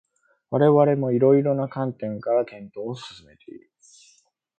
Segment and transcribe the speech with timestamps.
[0.49, 3.69] 我々も色々な観点から検討を進めている